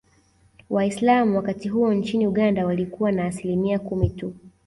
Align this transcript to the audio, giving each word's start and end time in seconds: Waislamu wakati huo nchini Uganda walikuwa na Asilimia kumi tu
Waislamu 0.69 1.35
wakati 1.35 1.69
huo 1.69 1.93
nchini 1.93 2.27
Uganda 2.27 2.65
walikuwa 2.65 3.11
na 3.11 3.25
Asilimia 3.25 3.79
kumi 3.79 4.09
tu 4.09 4.33